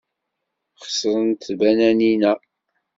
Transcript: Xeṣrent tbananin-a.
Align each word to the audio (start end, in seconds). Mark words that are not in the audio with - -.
Xeṣrent 0.85 1.45
tbananin-a. 1.47 2.33